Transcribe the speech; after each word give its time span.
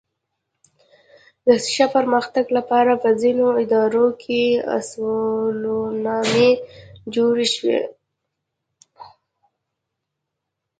د 1.45 1.45
کارونو 1.45 1.63
د 1.65 1.67
ښه 1.73 1.85
پرمختګ 1.95 2.45
لپاره 2.57 2.91
په 3.03 3.09
ځینو 3.21 3.47
ادارو 3.63 4.07
کې 4.21 4.43
اصولنامې 4.77 6.49
جوړې 7.15 7.47
شوې. 7.55 7.79